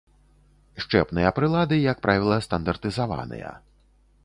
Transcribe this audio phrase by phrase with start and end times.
[0.85, 3.55] Счэпныя прылады, як правіла, стандартызаваныя.